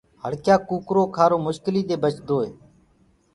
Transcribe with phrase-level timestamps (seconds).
[0.23, 2.49] هڙڪيآ ڪوُڪرو کآرو مشڪليٚ دي بچدوئي